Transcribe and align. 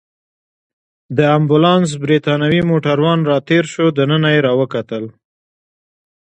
د 1.17 1.19
امبولانس 1.37 1.89
بریتانوی 2.03 2.61
موټروان 2.71 3.19
راتېر 3.31 3.63
شو، 3.73 3.85
دننه 3.97 4.29
يې 4.35 4.39
راوکتل. 4.47 5.03